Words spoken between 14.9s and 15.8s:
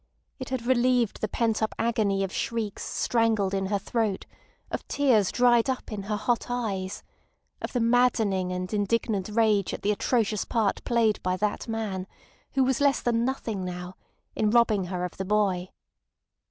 of the boy.